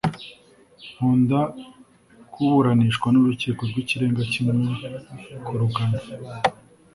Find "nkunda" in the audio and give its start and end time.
0.91-1.39